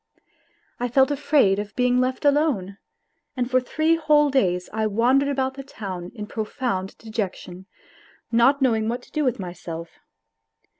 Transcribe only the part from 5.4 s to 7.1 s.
the town in profound